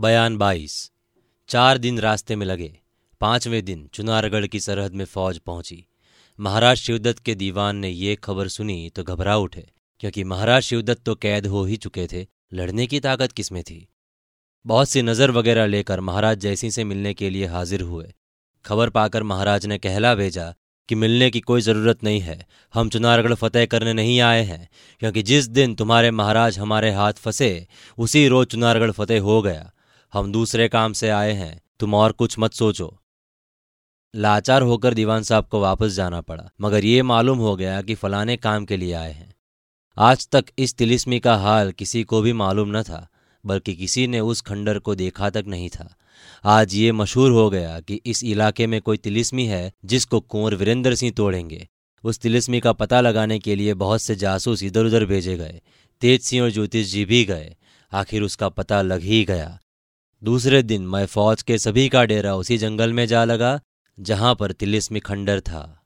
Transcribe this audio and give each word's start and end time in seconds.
बयान 0.00 0.36
बाईस। 0.36 0.74
चार 1.48 1.78
दिन 1.78 1.98
रास्ते 1.98 2.36
में 2.36 2.44
लगे। 2.46 2.72
पाँचवें 3.20 3.64
दिन 3.64 3.88
चुनारगढ़ 3.94 4.46
की 4.46 4.60
सरहद 4.60 4.92
में 4.92 5.04
फौज 5.04 5.38
पहुँची। 5.38 5.84
महाराज 6.38 6.76
शिवदत्त 6.76 7.18
के 7.18 7.34
दीवान 7.34 7.76
ने 7.76 7.88
ये 7.88 8.14
खबर 8.16 8.48
सुनी 8.48 8.90
तो 8.96 9.02
घबरा 9.04 9.36
उठे, 9.36 9.66
क्योंकि 10.00 10.24
महाराज 10.24 10.62
शिवदत्त 10.62 11.02
तो 11.04 11.14
कैद 11.14 11.46
हो 11.46 11.64
ही 11.64 11.76
चुके 11.76 12.06
थे। 12.06 12.26
लड़ने 12.52 12.86
की 12.86 13.00
ताकत 13.00 13.32
किसमें 13.32 13.62
थी? 13.62 13.86
बहुत 14.64 14.88
सी 14.88 15.02
नज़र 15.02 15.30
वगैरह 15.30 15.66
लेकर 15.66 16.00
महाराज 16.00 16.38
जैसी 16.38 16.70
से 16.70 16.84
मिलने 16.84 17.12
के 17.14 17.30
लिए 17.30 17.46
हाजिर 17.46 17.80
हुए। 17.82 18.12
खबर 18.64 18.90
पाकर 18.90 19.22
महाराज 19.22 19.66
ने 19.66 19.78
कहला 19.78 20.14
भेजा 20.14 20.52
कि 20.88 20.94
मिलने 20.94 21.30
की 21.30 21.40
कोई 21.40 21.60
ज़रूरत 21.60 22.04
नहीं 22.04 22.20
है। 22.20 22.46
हम 22.74 22.88
चुनारगढ़ 22.88 23.34
फतेह 23.34 23.66
करने 23.66 23.92
नहीं 23.92 24.20
आए 24.20 24.42
हैं, 24.44 24.68
क्योंकि 25.02 25.22
जिस 25.22 25.48
दिन 25.50 25.74
तुम्हारे 25.74 26.10
महाराज 26.12 26.58
हमारे 26.58 26.90
हाथ 26.90 27.12
फंसे, 27.14 27.66
उसी 27.98 28.26
रोज 28.28 28.46
चुनारगढ़ 28.46 28.90
फतेह 28.92 29.22
हो 29.22 29.40
गया। 29.42 29.70
हम 30.12 30.32
दूसरे 30.32 30.68
काम 30.68 30.92
से 30.92 31.08
आए 31.08 31.32
हैं, 31.32 31.62
तुम 31.80 31.94
और 31.94 32.12
कुछ 32.12 32.38
मत 32.38 32.52
सोचो। 32.52 33.00
लाचार 34.14 34.62
होकर 34.62 34.94
दीवान 34.94 35.22
साहब 35.22 35.44
को 35.44 35.60
वापस 35.60 35.92
जाना 35.92 36.20
पड़ा, 36.20 36.50
मगर 36.60 36.84
ये 36.84 37.02
मालूम 37.02 37.38
हो 37.38 37.56
गया 37.56 37.82
कि 37.82 37.94
फलाने 37.94 38.36
काम 38.36 38.64
के 38.64 38.76
लिए 38.76 38.92
आए 38.92 39.12
हैं। 39.12 39.34
आज 39.98 40.28
तक 40.28 40.44
इस 40.58 40.74
तिलिस्मी 40.74 41.20
का 41.20 41.36
हाल 41.36 41.72
किसी 41.72 42.02
को 42.02 42.20
भी 42.20 42.32
मालूम 42.32 42.76
न 42.78 42.82
था, 42.82 43.08
बल्कि 43.46 43.74
किसी 43.74 44.06
ने 44.06 44.20
उस 44.20 44.40
खंडर 44.40 44.78
को 44.78 44.94
देखा 44.94 45.30
तक 45.30 45.44
नहीं 45.46 45.68
था। 45.68 45.96
आज 46.44 46.74
ये 46.74 46.92
मशहूर 46.92 47.30
हो 47.30 47.50
गया 47.50 47.80
कि 47.80 48.00
इस 48.06 48.24
इलाके 48.24 48.66
में 48.66 48.80
कोई 48.80 48.96
तिलिस्मी 48.96 49.46
है, 49.46 49.72
जिसको 49.84 50.20
कुंवर 50.20 50.54
वीरेंद्र 50.54 50.94
सिंह 50.94 51.12
तोड़ेंगे। 51.12 51.68
उस 52.04 52.18
तिलिस्मी 52.18 52.60
का 52.60 52.72
पता 52.72 53.00
लगाने 53.00 53.38
के 53.38 53.54
लिए 53.54 53.74
बहुत 53.74 54.02
से 54.02 54.16
जासूस 54.16 54.62
इधर 54.62 54.84
उधर 54.84 55.04
भेजे 55.04 55.36
गए 55.36 55.60
तेज 56.00 56.20
सिंह 56.20 56.42
और 56.42 56.50
ज्योतिष 56.50 56.86
जी 56.86 57.04
भी 57.04 57.24
गए। 57.24 57.56
आखिर 57.92 58.22
उसका 58.22 58.48
पता 58.48 58.82
लग 58.82 59.00
ही 59.00 59.24
गया। 59.24 59.58
दूसरे 60.24 60.62
दिन 60.62 60.82
मैं 60.82 61.06
फौज 61.06 61.42
के 61.42 61.58
सभी 61.58 61.88
का 61.88 62.04
डेरा 62.04 62.34
उसी 62.34 62.58
जंगल 62.58 62.92
में 62.92 63.06
जा 63.06 63.24
लगा, 63.24 63.60
जहाँ 64.00 64.34
पर 64.34 64.52
तिलिस्मी 64.52 65.00
खंडर 65.00 65.40
था। 65.40 65.79